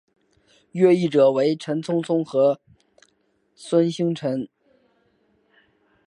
[0.71, 2.59] 越狱者为陈聪聪和
[3.53, 4.49] 孙星辰。